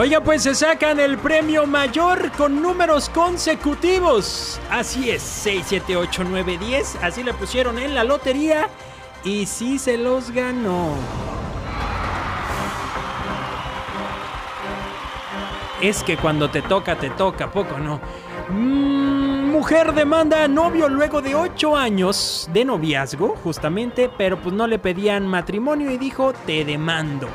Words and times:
Oiga, 0.00 0.22
pues 0.22 0.44
se 0.44 0.54
sacan 0.54 0.98
el 0.98 1.18
premio 1.18 1.66
mayor 1.66 2.32
con 2.32 2.62
números 2.62 3.10
consecutivos. 3.10 4.58
Así 4.70 5.10
es, 5.10 5.20
6, 5.20 5.62
7, 5.66 5.94
8, 5.94 6.24
9, 6.26 6.56
10. 6.56 6.96
Así 7.02 7.22
le 7.22 7.34
pusieron 7.34 7.78
en 7.78 7.94
la 7.94 8.02
lotería 8.02 8.70
y 9.24 9.44
sí 9.44 9.78
se 9.78 9.98
los 9.98 10.30
ganó. 10.30 10.94
Es 15.82 16.02
que 16.02 16.16
cuando 16.16 16.48
te 16.48 16.62
toca, 16.62 16.96
te 16.96 17.10
toca, 17.10 17.50
poco 17.50 17.76
no. 17.76 18.00
Mm, 18.48 19.50
mujer 19.50 19.92
demanda 19.92 20.44
a 20.44 20.48
novio 20.48 20.88
luego 20.88 21.20
de 21.20 21.34
8 21.34 21.76
años 21.76 22.48
de 22.54 22.64
noviazgo, 22.64 23.36
justamente, 23.44 24.10
pero 24.16 24.40
pues 24.40 24.54
no 24.54 24.66
le 24.66 24.78
pedían 24.78 25.26
matrimonio 25.26 25.90
y 25.90 25.98
dijo, 25.98 26.32
te 26.46 26.64
demando. 26.64 27.28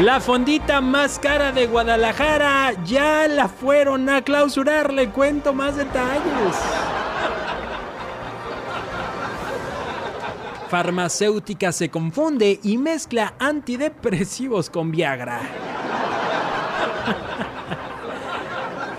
La 0.00 0.20
fondita 0.20 0.82
más 0.82 1.18
cara 1.18 1.52
de 1.52 1.66
Guadalajara 1.66 2.74
ya 2.84 3.26
la 3.28 3.48
fueron 3.48 4.10
a 4.10 4.20
clausurar, 4.20 4.92
le 4.92 5.08
cuento 5.08 5.54
más 5.54 5.76
detalles. 5.76 6.54
Farmacéutica 10.68 11.72
se 11.72 11.88
confunde 11.88 12.60
y 12.62 12.76
mezcla 12.76 13.32
antidepresivos 13.38 14.68
con 14.68 14.90
Viagra. 14.90 15.40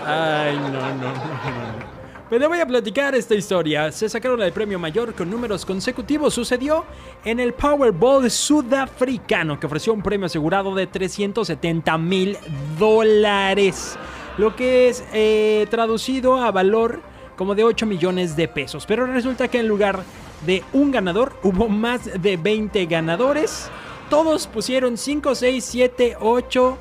Ay, 0.04 0.56
no, 0.56 0.68
no, 0.70 0.94
no, 0.94 1.12
no. 1.12 1.87
Pero 2.30 2.46
voy 2.48 2.60
a 2.60 2.66
platicar 2.66 3.14
esta 3.14 3.34
historia. 3.34 3.90
Se 3.90 4.06
sacaron 4.06 4.42
el 4.42 4.52
premio 4.52 4.78
mayor 4.78 5.14
con 5.14 5.30
números 5.30 5.64
consecutivos. 5.64 6.34
Sucedió 6.34 6.84
en 7.24 7.40
el 7.40 7.54
Powerball 7.54 8.30
sudafricano, 8.30 9.58
que 9.58 9.66
ofreció 9.66 9.94
un 9.94 10.02
premio 10.02 10.26
asegurado 10.26 10.74
de 10.74 10.86
370 10.86 11.96
mil 11.96 12.36
dólares. 12.78 13.96
Lo 14.36 14.54
que 14.54 14.88
es 14.88 15.04
eh, 15.14 15.66
traducido 15.70 16.36
a 16.36 16.50
valor 16.50 17.00
como 17.34 17.54
de 17.54 17.64
8 17.64 17.86
millones 17.86 18.36
de 18.36 18.46
pesos. 18.46 18.84
Pero 18.84 19.06
resulta 19.06 19.48
que 19.48 19.60
en 19.60 19.68
lugar 19.68 20.02
de 20.44 20.62
un 20.74 20.90
ganador 20.90 21.32
hubo 21.42 21.68
más 21.68 22.10
de 22.20 22.36
20 22.36 22.84
ganadores. 22.86 23.70
Todos 24.10 24.46
pusieron 24.46 24.98
5, 24.98 25.34
6, 25.34 25.64
7, 25.64 26.16
8 26.20 26.78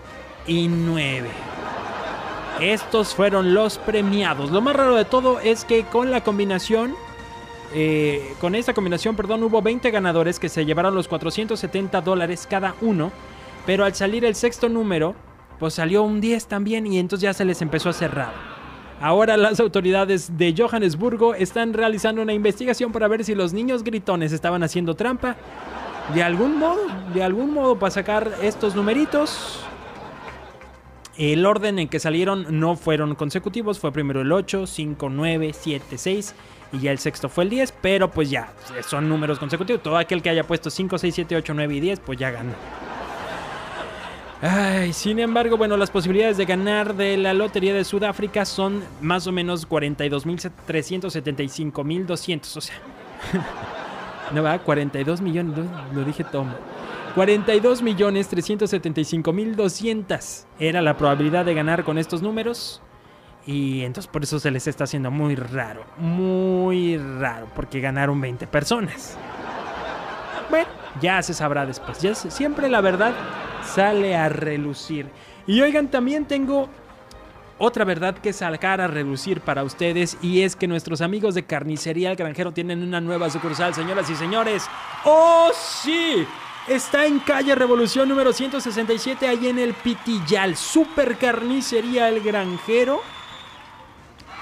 y 0.48 0.68
9. 0.68 1.57
Estos 2.62 3.14
fueron 3.14 3.54
los 3.54 3.78
premiados. 3.78 4.52
Lo 4.52 4.62
más 4.62 4.76
raro 4.76 4.96
de 4.96 5.06
todo 5.06 5.40
es 5.40 5.66
que 5.66 5.84
con 5.84 6.12
la 6.12 6.24
combinación, 6.24 6.96
eh, 7.74 8.34
con 8.42 8.56
esta 8.56 8.74
combinación, 8.74 9.16
perdón, 9.16 9.44
hubo 9.44 9.62
20 9.62 9.92
ganadores 9.92 10.40
que 10.40 10.50
se 10.50 10.66
llevaron 10.66 10.96
los 10.96 11.08
470 11.08 12.02
dólares 12.02 12.48
cada 12.50 12.76
uno. 12.82 13.12
Pero 13.66 13.86
al 13.86 13.94
salir 13.96 14.26
el 14.26 14.36
sexto 14.36 14.70
número, 14.70 15.14
pues 15.60 15.76
salió 15.76 16.04
un 16.04 16.22
10 16.22 16.48
también 16.48 16.88
y 16.88 17.00
entonces 17.00 17.24
ya 17.24 17.34
se 17.34 17.46
les 17.46 17.62
empezó 17.62 17.90
a 17.90 17.94
cerrar. 17.94 18.32
Ahora 19.00 19.38
las 19.38 19.60
autoridades 19.60 20.38
de 20.38 20.56
Johannesburgo 20.58 21.36
están 21.36 21.74
realizando 21.74 22.22
una 22.22 22.34
investigación 22.34 22.92
para 22.92 23.08
ver 23.08 23.24
si 23.24 23.36
los 23.36 23.54
niños 23.54 23.84
gritones 23.84 24.32
estaban 24.32 24.64
haciendo 24.64 24.96
trampa. 24.96 25.36
De 26.16 26.24
algún 26.24 26.58
modo, 26.58 26.80
de 27.14 27.22
algún 27.22 27.54
modo 27.54 27.78
para 27.78 27.92
sacar 27.92 28.32
estos 28.42 28.76
numeritos. 28.76 29.60
El 31.18 31.46
orden 31.46 31.80
en 31.80 31.88
que 31.88 32.00
salieron 32.00 32.60
no 32.60 32.76
fueron 32.76 33.16
consecutivos, 33.16 33.80
fue 33.80 33.92
primero 33.92 34.22
el 34.22 34.32
8, 34.32 34.68
5, 34.68 35.10
9, 35.10 35.52
7, 35.60 35.98
6 35.98 36.36
y 36.74 36.80
ya 36.80 36.92
el 36.92 37.00
sexto 37.00 37.30
fue 37.30 37.46
el 37.46 37.50
10, 37.50 37.74
pero 37.82 38.12
pues 38.12 38.30
ya 38.30 38.52
son 38.88 39.10
números 39.10 39.40
consecutivos. 39.40 39.82
Todo 39.82 39.98
aquel 39.98 40.22
que 40.22 40.30
haya 40.30 40.46
puesto 40.46 40.70
5, 40.70 40.98
6, 40.98 41.16
7, 41.16 41.38
8, 41.38 41.54
9 41.56 41.76
y 41.76 41.80
10 41.80 42.00
pues 42.02 42.20
ya 42.20 42.30
ganó. 42.30 42.52
Ay, 44.42 44.92
sin 44.94 45.18
embargo, 45.18 45.58
bueno, 45.58 45.78
las 45.78 45.90
posibilidades 45.90 46.38
de 46.38 46.46
ganar 46.46 46.96
de 46.96 47.18
la 47.18 47.34
Lotería 47.34 47.74
de 47.74 47.84
Sudáfrica 47.84 48.46
son 48.46 48.84
más 49.02 49.26
o 49.26 49.32
menos 49.32 49.68
42.375.200, 49.68 52.58
o 52.58 52.62
sea... 52.62 52.76
no 54.34 54.44
va, 54.44 54.60
42 54.60 55.22
millones, 55.22 55.56
lo 55.94 56.04
dije 56.04 56.24
todo. 56.24 56.46
42 57.16 57.82
millones 57.82 58.28
375 58.28 59.34
mil 59.34 59.56
200 59.56 60.46
era 60.60 60.82
la 60.82 60.96
probabilidad 60.98 61.46
de 61.46 61.54
ganar 61.54 61.84
con 61.84 61.98
estos 61.98 62.22
números. 62.22 62.82
Y 63.46 63.84
entonces 63.84 64.12
por 64.12 64.24
eso 64.24 64.40
se 64.40 64.52
les 64.52 64.68
está 64.68 64.84
haciendo 64.84 65.10
muy 65.10 65.36
raro, 65.36 65.86
muy 65.98 66.98
raro, 66.98 67.48
porque 67.56 67.80
ganaron 67.80 68.20
20 68.20 68.46
personas. 68.48 69.18
Bueno, 70.50 70.68
ya 71.02 71.22
se 71.24 71.34
sabrá 71.34 71.66
después. 71.66 72.02
Ya 72.02 72.14
siempre 72.14 72.70
la 72.70 72.82
verdad 72.82 73.14
sale 73.64 74.16
a 74.16 74.30
relucir. 74.30 75.08
Y 75.46 75.62
oigan, 75.62 75.88
también 75.88 76.26
tengo 76.26 76.70
otra 77.60 77.86
verdad 77.86 78.16
que 78.18 78.34
sacar 78.34 78.82
a 78.82 78.88
relucir 78.88 79.42
para 79.42 79.64
ustedes 79.64 80.18
y 80.22 80.44
es 80.44 80.56
que 80.56 80.68
nuestros 80.68 81.02
amigos 81.02 81.34
de 81.34 81.44
Carnicería 81.44 82.12
El 82.12 82.16
Granjero 82.16 82.52
tienen 82.52 82.84
una 82.84 83.02
nueva 83.02 83.30
sucursal, 83.30 83.74
señoras 83.74 84.10
y 84.10 84.16
señores. 84.16 84.68
¡Oh, 85.06 85.50
sí! 85.54 86.26
Está 86.68 87.06
en 87.06 87.20
calle 87.20 87.56
Revolución 87.56 88.10
número 88.10 88.34
167, 88.34 89.28
ahí 89.28 89.48
en 89.48 89.58
el 89.58 89.74
Pitillal. 89.74 90.56
Super 90.56 91.18
carnicería 91.18 92.10
El 92.10 92.22
Granjero. 92.22 93.02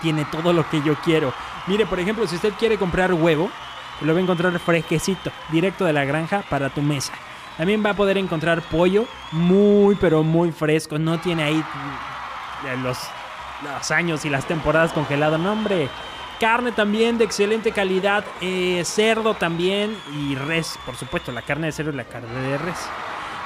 Tiene 0.02 0.26
todo 0.26 0.52
lo 0.52 0.68
que 0.70 0.82
yo 0.82 0.96
quiero. 0.96 1.34
Mire, 1.68 1.86
por 1.86 2.00
ejemplo, 2.00 2.28
si 2.28 2.36
usted 2.36 2.54
quiere 2.60 2.78
comprar 2.78 3.14
huevo, 3.14 3.50
lo 4.02 4.14
va 4.14 4.20
a 4.20 4.24
encontrar 4.24 4.58
fresquecito, 4.60 5.32
directo 5.52 5.86
de 5.86 5.94
la 5.94 6.04
granja 6.04 6.44
para 6.50 6.70
tu 6.70 6.82
mesa. 6.82 7.14
También 7.58 7.86
va 7.86 7.92
a 7.92 7.96
poder 7.96 8.18
encontrar 8.18 8.62
pollo 8.64 9.06
muy, 9.32 9.96
pero 9.96 10.24
muy 10.24 10.52
fresco. 10.52 11.00
No 11.00 11.20
tiene 11.20 11.44
ahí 11.44 11.64
los, 12.82 13.92
años 13.92 14.26
y 14.26 14.30
las 14.30 14.48
temporadas 14.48 14.94
congelado. 14.94 15.38
No, 15.38 15.52
hombre. 15.52 15.90
Carne 16.40 16.74
también 16.74 17.18
de 17.18 17.24
excelente 17.24 17.72
calidad, 17.72 18.26
eh, 18.42 18.82
cerdo 18.84 19.36
también 19.36 19.96
y 20.14 20.36
res, 20.36 20.78
por 20.86 20.98
supuesto, 20.98 21.32
la 21.32 21.42
carne 21.42 21.68
de 21.68 21.72
cerdo 21.72 21.92
y 21.92 21.96
la 21.96 22.04
carne 22.04 22.42
de 22.42 22.58
res. 22.58 22.90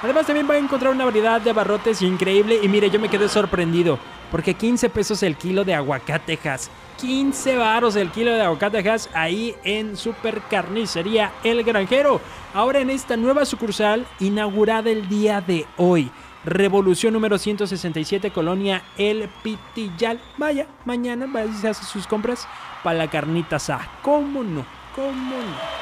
Además 0.02 0.26
también 0.26 0.50
va 0.50 0.56
a 0.56 0.58
encontrar 0.58 0.94
una 0.94 1.06
variedad 1.06 1.42
de 1.42 1.50
abarrotes 1.50 2.02
increíble 2.02 2.60
y 2.64 2.68
mire, 2.68 2.90
yo 2.90 3.00
me 3.00 3.10
quedé 3.10 3.28
sorprendido 3.28 4.00
porque 4.32 4.54
15 4.54 4.90
pesos 4.90 5.24
el 5.24 5.36
kilo 5.36 5.66
de 5.66 5.74
aguacatejas. 5.76 6.72
15 7.00 7.58
baros 7.58 7.96
el 7.96 8.10
kilo 8.10 8.32
de 8.32 8.42
aguacatejas 8.42 9.10
ahí 9.14 9.56
en 9.64 9.98
Super 9.98 10.42
Carnicería 10.50 11.32
El 11.44 11.64
Granjero. 11.64 12.22
Ahora 12.54 12.80
en 12.80 12.90
esta 12.90 13.18
nueva 13.18 13.46
sucursal 13.46 14.06
inaugurada 14.20 14.90
el 14.90 15.08
día 15.10 15.42
de 15.42 15.66
hoy. 15.78 16.12
Revolución 16.46 17.14
número 17.14 17.38
167, 17.38 18.32
Colonia 18.32 18.84
El 18.98 19.30
Pitillal. 19.44 20.22
Vaya, 20.38 20.68
mañana 20.86 21.28
vaya 21.28 21.52
a 21.52 21.72
hacer 21.72 21.86
sus 21.86 22.08
compras 22.08 22.48
para 22.84 22.98
la 22.98 23.10
carnita 23.10 23.58
asada. 23.58 23.90
¿Cómo 24.02 24.42
no? 24.44 24.66
¿Cómo 24.96 25.12
no? 25.12 25.80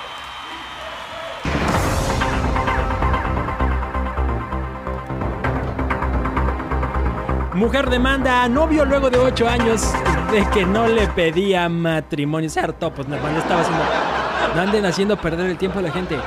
Mujer 7.53 7.89
demanda 7.89 8.43
a 8.43 8.49
novio 8.49 8.85
luego 8.85 9.09
de 9.09 9.17
8 9.17 9.47
años 9.47 9.91
de 10.31 10.47
que 10.51 10.65
no 10.65 10.87
le 10.87 11.07
pedía 11.07 11.67
matrimonio. 11.69 12.49
Se 12.49 12.59
hartó, 12.59 12.93
pues 12.93 13.07
no, 13.07 13.15
estaba 13.15 13.61
haciendo. 13.61 13.83
No 14.55 14.61
anden 14.61 14.85
haciendo 14.85 15.17
perder 15.17 15.51
el 15.51 15.57
tiempo 15.57 15.79
a 15.79 15.81
la 15.83 15.91
gente. 15.91 16.17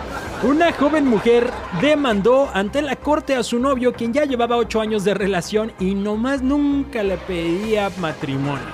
Una 0.43 0.73
joven 0.73 1.07
mujer 1.07 1.51
demandó 1.83 2.51
ante 2.55 2.81
la 2.81 2.97
corte 2.97 3.37
a 3.37 3.43
su 3.43 3.59
novio, 3.59 3.93
quien 3.93 4.15
ya 4.15 4.25
llevaba 4.25 4.57
8 4.57 4.81
años 4.81 5.05
de 5.05 5.13
relación 5.13 5.71
y 5.79 5.95
nomás 5.95 6.41
nunca 6.41 7.03
le 7.03 7.19
pedía 7.19 7.91
matrimonio. 7.99 8.65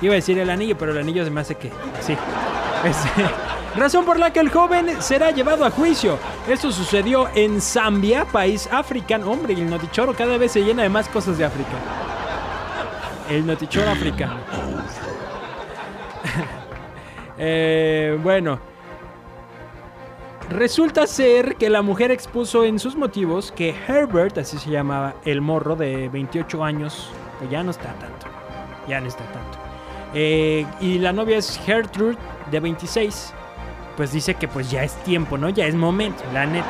Iba 0.00 0.12
a 0.12 0.16
decir 0.16 0.38
el 0.38 0.48
anillo, 0.48 0.78
pero 0.78 0.92
el 0.92 0.98
anillo 0.98 1.24
se 1.24 1.30
me 1.30 1.40
hace 1.40 1.56
que. 1.56 1.72
Sí. 2.00 2.16
razón 3.76 4.04
por 4.04 4.16
la 4.16 4.32
que 4.32 4.38
el 4.38 4.50
joven 4.50 5.02
será 5.02 5.32
llevado 5.32 5.64
a 5.64 5.70
juicio. 5.72 6.20
Esto 6.46 6.70
sucedió 6.70 7.28
en 7.34 7.60
Zambia, 7.60 8.24
país 8.24 8.68
africano. 8.70 9.28
Hombre, 9.28 9.54
el 9.54 9.68
notichoro 9.68 10.14
cada 10.14 10.38
vez 10.38 10.52
se 10.52 10.62
llena 10.62 10.84
de 10.84 10.88
más 10.88 11.08
cosas 11.08 11.36
de 11.36 11.44
África. 11.44 11.72
El 13.28 13.44
notichoro 13.44 13.90
africano. 13.90 14.36
Eh, 17.44 18.16
bueno. 18.22 18.71
Resulta 20.52 21.06
ser 21.06 21.56
que 21.56 21.70
la 21.70 21.80
mujer 21.80 22.10
expuso 22.10 22.64
en 22.64 22.78
sus 22.78 22.94
motivos 22.94 23.50
que 23.52 23.74
Herbert, 23.88 24.36
así 24.36 24.58
se 24.58 24.68
llamaba 24.68 25.14
el 25.24 25.40
morro 25.40 25.76
de 25.76 26.10
28 26.10 26.62
años, 26.62 27.08
pues 27.38 27.50
ya 27.50 27.62
no 27.62 27.70
está 27.70 27.94
tanto. 27.94 28.26
Ya 28.86 29.00
no 29.00 29.08
está 29.08 29.24
tanto. 29.24 29.58
Eh, 30.12 30.66
y 30.78 30.98
la 30.98 31.14
novia 31.14 31.38
es 31.38 31.58
Gertrude, 31.64 32.18
de 32.50 32.60
26. 32.60 33.32
Pues 33.96 34.12
dice 34.12 34.34
que 34.34 34.46
pues 34.46 34.70
ya 34.70 34.84
es 34.84 34.92
tiempo, 35.04 35.38
¿no? 35.38 35.48
Ya 35.48 35.66
es 35.66 35.74
momento, 35.74 36.22
la 36.34 36.44
neta. 36.44 36.68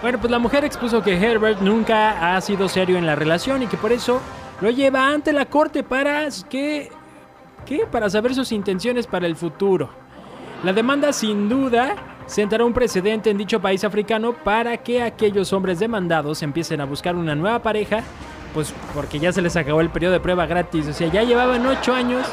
Bueno, 0.00 0.18
pues 0.18 0.30
la 0.30 0.38
mujer 0.38 0.64
expuso 0.64 1.02
que 1.02 1.14
Herbert 1.14 1.60
nunca 1.60 2.34
ha 2.34 2.40
sido 2.40 2.70
serio 2.70 2.96
en 2.96 3.04
la 3.04 3.16
relación 3.16 3.62
y 3.62 3.66
que 3.66 3.76
por 3.76 3.92
eso 3.92 4.22
lo 4.62 4.70
lleva 4.70 5.12
ante 5.12 5.34
la 5.34 5.44
corte 5.44 5.82
para 5.82 6.26
que 6.48 6.90
¿qué? 7.66 7.86
Para 7.90 8.08
saber 8.08 8.34
sus 8.34 8.50
intenciones 8.50 9.06
para 9.06 9.26
el 9.26 9.36
futuro. 9.36 10.07
La 10.64 10.72
demanda 10.72 11.12
sin 11.12 11.48
duda 11.48 11.94
sentará 12.26 12.64
un 12.64 12.72
precedente 12.72 13.30
en 13.30 13.38
dicho 13.38 13.60
país 13.60 13.84
africano 13.84 14.32
para 14.32 14.76
que 14.78 15.02
aquellos 15.02 15.52
hombres 15.52 15.78
demandados 15.78 16.42
empiecen 16.42 16.80
a 16.80 16.84
buscar 16.84 17.14
una 17.14 17.36
nueva 17.36 17.60
pareja, 17.62 18.02
pues 18.52 18.74
porque 18.92 19.20
ya 19.20 19.32
se 19.32 19.40
les 19.40 19.56
acabó 19.56 19.80
el 19.80 19.90
periodo 19.90 20.14
de 20.14 20.20
prueba 20.20 20.46
gratis, 20.46 20.88
o 20.88 20.92
sea, 20.92 21.08
ya 21.08 21.22
llevaban 21.22 21.64
ocho 21.64 21.94
años 21.94 22.26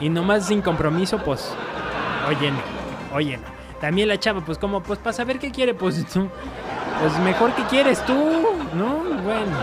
y 0.00 0.08
nomás 0.08 0.48
sin 0.48 0.60
compromiso, 0.60 1.18
pues, 1.18 1.54
oye, 2.28 2.50
no, 2.50 3.16
oye, 3.16 3.36
no. 3.36 3.60
También 3.80 4.08
la 4.08 4.18
chava, 4.18 4.42
pues 4.42 4.58
como, 4.58 4.82
pues 4.82 4.98
para 4.98 5.12
saber 5.12 5.38
qué 5.38 5.52
quiere, 5.52 5.72
pues 5.72 6.04
tú, 6.12 6.28
pues 7.00 7.18
mejor 7.20 7.52
que 7.52 7.62
quieres 7.64 8.04
tú, 8.04 8.14
¿no? 8.74 9.04
Bueno. 9.22 9.56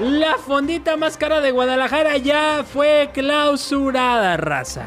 La 0.00 0.36
fondita 0.36 0.96
más 0.96 1.16
cara 1.16 1.40
de 1.40 1.50
Guadalajara 1.52 2.16
ya 2.16 2.64
fue 2.64 3.10
clausurada, 3.12 4.36
raza. 4.36 4.86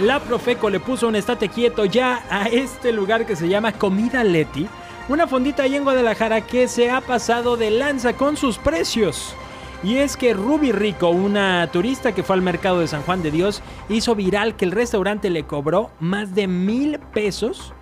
La 0.00 0.20
Profeco 0.20 0.70
le 0.70 0.78
puso 0.78 1.08
un 1.08 1.16
estate 1.16 1.48
quieto 1.48 1.84
ya 1.84 2.22
a 2.30 2.44
este 2.44 2.92
lugar 2.92 3.26
que 3.26 3.34
se 3.34 3.48
llama 3.48 3.72
Comida 3.72 4.22
Leti. 4.22 4.68
Una 5.08 5.26
fondita 5.26 5.64
ahí 5.64 5.74
en 5.74 5.82
Guadalajara 5.82 6.42
que 6.42 6.68
se 6.68 6.88
ha 6.88 7.00
pasado 7.00 7.56
de 7.56 7.72
lanza 7.72 8.12
con 8.12 8.36
sus 8.36 8.58
precios. 8.58 9.34
Y 9.82 9.96
es 9.96 10.16
que 10.16 10.34
Ruby 10.34 10.70
Rico, 10.70 11.08
una 11.08 11.68
turista 11.72 12.12
que 12.12 12.22
fue 12.22 12.36
al 12.36 12.42
mercado 12.42 12.78
de 12.78 12.86
San 12.86 13.02
Juan 13.02 13.22
de 13.22 13.32
Dios, 13.32 13.60
hizo 13.88 14.14
viral 14.14 14.54
que 14.54 14.66
el 14.66 14.70
restaurante 14.70 15.30
le 15.30 15.42
cobró 15.44 15.90
más 15.98 16.32
de 16.32 16.46
mil 16.46 17.00
pesos 17.12 17.74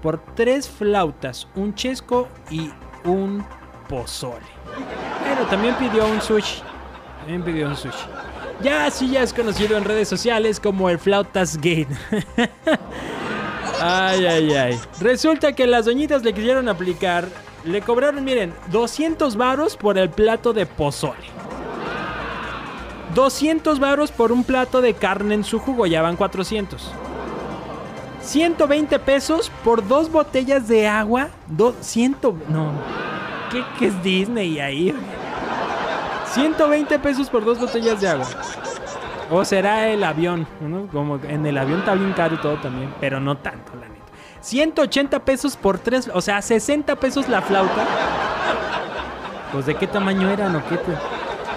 por 0.00 0.20
tres 0.36 0.68
flautas, 0.68 1.48
un 1.56 1.74
chesco 1.74 2.28
y 2.50 2.70
un 3.04 3.44
pozole. 3.88 4.46
Pero 5.24 5.44
también 5.46 5.74
pidió 5.74 6.06
un 6.06 6.20
sushi. 6.20 6.62
También 7.18 7.42
pidió 7.42 7.66
un 7.66 7.76
sushi. 7.76 8.06
Ya 8.62 8.90
sí 8.90 9.10
ya 9.10 9.22
es 9.22 9.32
conocido 9.32 9.76
en 9.76 9.84
redes 9.84 10.08
sociales 10.08 10.60
como 10.60 10.88
el 10.88 10.98
Flautas 10.98 11.56
Gate. 11.56 11.88
ay, 13.80 14.26
ay, 14.26 14.52
ay. 14.52 14.80
Resulta 15.00 15.52
que 15.52 15.66
las 15.66 15.86
doñitas 15.86 16.22
le 16.22 16.32
quisieron 16.32 16.68
aplicar. 16.68 17.28
Le 17.64 17.80
cobraron, 17.80 18.22
miren, 18.24 18.54
200 18.70 19.36
varos 19.36 19.76
por 19.76 19.98
el 19.98 20.10
plato 20.10 20.52
de 20.52 20.66
pozole. 20.66 21.34
200 23.14 23.78
varos 23.78 24.10
por 24.10 24.32
un 24.32 24.44
plato 24.44 24.80
de 24.80 24.94
carne 24.94 25.34
en 25.34 25.44
su 25.44 25.58
jugo, 25.58 25.86
ya 25.86 26.02
van 26.02 26.16
400. 26.16 26.92
120 28.20 28.98
pesos 29.00 29.50
por 29.62 29.86
dos 29.86 30.10
botellas 30.10 30.66
de 30.68 30.88
agua. 30.88 31.28
Do, 31.46 31.74
ciento, 31.80 32.36
no. 32.48 32.72
¿Qué, 33.50 33.62
¿Qué 33.78 33.86
es 33.86 34.02
Disney 34.02 34.58
ahí? 34.58 34.94
120 36.34 36.98
pesos 36.98 37.30
por 37.30 37.44
dos 37.44 37.60
botellas 37.60 38.00
de 38.00 38.08
agua. 38.08 38.26
O 39.30 39.44
será 39.44 39.88
el 39.88 40.02
avión. 40.02 40.46
Como 40.90 41.16
en 41.22 41.46
el 41.46 41.56
avión 41.56 41.78
está 41.80 41.94
bien 41.94 42.12
caro 42.12 42.34
y 42.34 42.38
todo 42.38 42.56
también, 42.56 42.92
pero 43.00 43.20
no 43.20 43.36
tanto, 43.36 43.72
la 43.76 43.88
neta. 43.88 44.04
180 44.40 45.24
pesos 45.24 45.56
por 45.56 45.78
tres, 45.78 46.10
o 46.12 46.20
sea, 46.20 46.42
60 46.42 46.96
pesos 46.96 47.28
la 47.28 47.40
flauta. 47.40 47.86
Pues 49.52 49.66
de 49.66 49.76
qué 49.76 49.86
tamaño 49.86 50.28
eran 50.28 50.56
o 50.56 50.62
qué. 50.68 50.78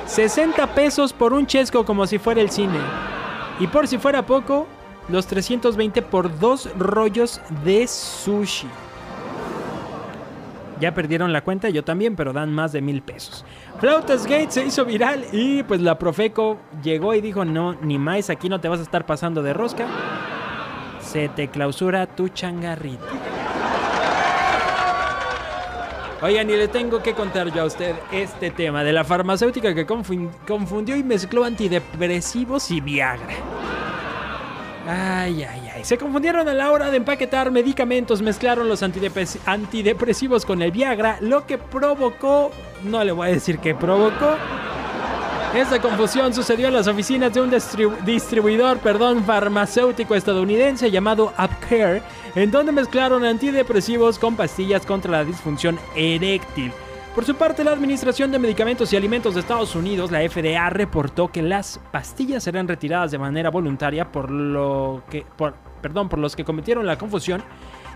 60 0.06 0.68
pesos 0.68 1.12
por 1.12 1.34
un 1.34 1.48
chesco 1.48 1.84
como 1.84 2.06
si 2.06 2.20
fuera 2.20 2.40
el 2.40 2.52
cine. 2.52 2.80
Y 3.60 3.68
por 3.68 3.88
si 3.88 3.98
fuera 3.98 4.26
poco, 4.26 4.68
los 5.10 5.26
320 5.26 6.02
por 6.04 6.40
dos 6.40 6.70
rollos 6.78 7.42
de 7.64 7.88
sushi. 7.88 8.68
Ya 10.80 10.94
perdieron 10.94 11.34
la 11.34 11.44
cuenta, 11.44 11.70
yo 11.70 11.84
también, 11.84 12.16
pero 12.16 12.34
dan 12.34 12.54
más 12.54 12.72
de 12.72 12.82
mil 12.82 13.02
pesos. 13.02 13.44
Flautas 13.80 14.26
Gate 14.28 14.52
se 14.52 14.66
hizo 14.66 14.86
viral 14.86 15.26
y 15.32 15.64
pues 15.64 15.82
la 15.82 15.98
Profeco 15.98 16.58
llegó 16.84 17.14
y 17.16 17.22
dijo, 17.22 17.46
no, 17.46 17.74
ni 17.82 17.98
más, 17.98 18.30
aquí 18.30 18.48
no 18.48 18.62
te 18.62 18.68
vas 18.68 18.80
a 18.80 18.84
estar 18.84 19.06
pasando 19.06 19.42
de 19.42 19.54
rosca. 19.54 19.88
Se 21.02 21.30
te 21.30 21.48
clausura 21.48 22.06
tu 22.06 22.30
changarrito. 22.30 23.06
Oigan, 26.22 26.50
y 26.50 26.56
le 26.56 26.68
tengo 26.68 27.02
que 27.02 27.14
contar 27.14 27.54
yo 27.54 27.62
a 27.62 27.66
usted 27.66 27.96
este 28.12 28.50
tema 28.50 28.84
de 28.84 28.92
la 28.92 29.04
farmacéutica 29.04 29.76
que 29.76 29.86
confundió 29.86 30.96
y 30.96 31.04
mezcló 31.04 31.44
antidepresivos 31.44 32.72
y 32.72 32.82
Viagra. 32.82 33.36
Ay, 34.88 35.44
ay, 35.44 35.62
ay. 35.64 35.67
Se 35.88 35.98
confundieron 35.98 36.50
a 36.50 36.54
la 36.54 36.70
hora 36.74 36.92
de 36.92 36.98
empaquetar 36.98 37.50
medicamentos, 37.50 38.22
mezclaron 38.22 38.68
los 38.68 38.84
antidepresivos 38.84 40.46
con 40.46 40.62
el 40.62 40.70
Viagra, 40.70 41.18
lo 41.22 41.46
que 41.46 41.58
provocó, 41.58 42.52
no 42.84 43.06
le 43.06 43.14
voy 43.14 43.30
a 43.30 43.32
decir 43.32 43.60
qué 43.60 43.74
provocó. 43.74 44.36
Esta 45.56 45.82
confusión 45.82 46.34
sucedió 46.34 46.68
en 46.68 46.74
las 46.74 46.88
oficinas 46.88 47.34
de 47.34 47.40
un 47.40 47.50
distribuidor 48.06 48.80
perdón, 48.80 49.24
farmacéutico 49.24 50.14
estadounidense 50.14 50.92
llamado 50.92 51.32
UpCare, 51.40 52.04
en 52.36 52.52
donde 52.52 52.74
mezclaron 52.74 53.24
antidepresivos 53.24 54.20
con 54.20 54.36
pastillas 54.36 54.86
contra 54.86 55.14
la 55.14 55.24
disfunción 55.24 55.80
eréctil. 55.96 56.74
Por 57.18 57.26
su 57.26 57.34
parte, 57.34 57.64
la 57.64 57.72
Administración 57.72 58.32
de 58.32 58.38
Medicamentos 58.38 58.94
y 58.94 58.96
Alimentos 58.96 59.34
de 59.34 59.40
Estados 59.40 59.74
Unidos, 59.74 60.12
la 60.12 60.20
FDA, 60.20 60.70
reportó 60.70 61.30
que 61.30 61.42
las 61.42 61.80
pastillas 61.92 62.44
serán 62.44 62.68
retiradas 62.68 63.10
de 63.10 63.18
manera 63.18 63.50
voluntaria 63.50 64.12
por 64.12 64.30
lo 64.30 65.02
que, 65.10 65.26
por, 65.36 65.56
perdón, 65.82 66.10
por 66.10 66.20
los 66.20 66.36
que 66.36 66.46
cometieron 66.46 66.86
la 66.86 67.00
confusión. 67.00 67.42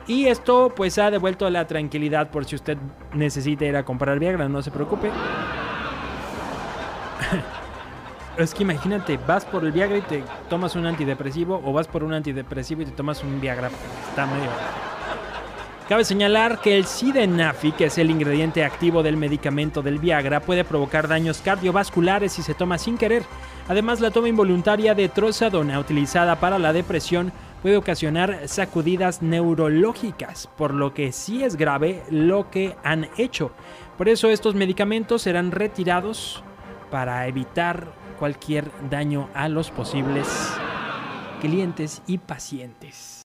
Y 0.08 0.26
esto 0.26 0.74
pues 0.76 0.98
ha 0.98 1.12
devuelto 1.12 1.48
la 1.52 1.68
tranquilidad 1.68 2.32
por 2.32 2.46
si 2.46 2.56
usted 2.56 2.80
necesita 3.14 3.64
ir 3.64 3.76
a 3.76 3.86
comprar 3.86 4.18
Viagra, 4.18 4.50
no 4.50 4.64
se 4.64 4.72
preocupe. 4.72 5.12
es 8.40 8.56
que 8.56 8.64
imagínate, 8.64 9.20
vas 9.28 9.46
por 9.46 9.64
el 9.64 9.72
Viagra 9.72 10.00
y 10.00 10.02
te 10.02 10.24
tomas 10.50 10.76
un 10.76 10.88
antidepresivo 10.88 11.62
o 11.64 11.72
vas 11.72 11.88
por 11.88 12.04
un 12.04 12.14
antidepresivo 12.14 12.82
y 12.82 12.86
te 12.86 12.92
tomas 12.94 13.24
un 13.24 13.40
Viagra. 13.40 13.70
Está 14.10 14.26
medio... 14.26 14.50
Cabe 15.92 16.06
señalar 16.06 16.62
que 16.62 16.78
el 16.78 16.86
Sidenafi, 16.86 17.74
que 17.74 17.88
es 17.88 17.98
el 17.98 18.10
ingrediente 18.10 18.64
activo 18.64 19.04
del 19.04 19.18
medicamento 19.18 19.82
del 19.82 20.00
Viagra, 20.00 20.40
puede 20.40 20.64
provocar 20.64 21.10
daños 21.10 21.42
cardiovasculares 21.42 22.32
si 22.32 22.44
se 22.44 22.54
toma 22.54 22.78
sin 22.78 22.98
querer. 22.98 23.24
Además, 23.68 24.00
la 24.00 24.10
toma 24.10 24.30
involuntaria 24.30 24.96
de 24.96 25.10
trozadona 25.10 25.82
utilizada 25.82 26.40
para 26.40 26.60
la 26.60 26.72
depresión 26.72 27.34
puede 27.62 27.76
ocasionar 27.76 28.48
sacudidas 28.48 29.22
neurológicas, 29.22 30.48
por 30.58 30.74
lo 30.74 30.94
que 30.94 31.12
sí 31.12 31.44
es 31.44 31.58
grave 31.58 32.04
lo 32.10 32.50
que 32.50 32.78
han 32.86 33.10
hecho. 33.18 33.52
Por 33.98 34.08
eso 34.08 34.30
estos 34.30 34.56
medicamentos 34.56 35.24
serán 35.24 35.52
retirados 35.52 36.42
para 36.90 37.28
evitar 37.28 37.92
cualquier 38.18 38.72
daño 38.90 39.28
a 39.34 39.50
los 39.50 39.72
posibles 39.72 40.54
clientes 41.42 42.02
y 42.08 42.18
pacientes. 42.18 43.24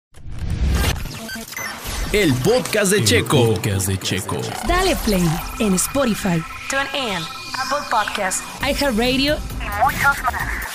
El 2.13 2.33
podcast 2.35 2.93
de 2.93 3.05
Checo. 3.05 3.55
podcast 3.55 3.89
de 3.89 3.99
Checo. 3.99 4.37
Dale 4.67 4.95
play 5.05 5.25
en 5.59 5.75
Spotify, 5.75 6.43
TuneIn, 6.71 7.23
Apple 7.59 7.87
Podcasts 7.91 8.43
iHeartRadio 8.63 9.37
y 9.61 9.83
muchos 9.83 10.23
más. 10.23 10.66